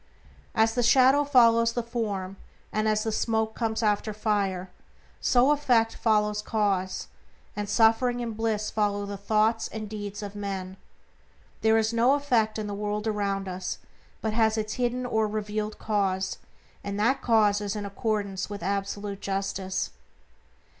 [0.55, 2.37] As the shadow follows the form,
[2.73, 4.71] and as smoke comes after fire,
[5.19, 7.07] so effect follows cause,
[7.55, 10.77] and suffering and bliss follow the thoughts and deeds of men.
[11.61, 13.77] There is no effect in the world around us
[14.21, 16.39] but has its hidden or revealed cause,
[16.83, 19.91] and that cause is in accordance with absolute justice.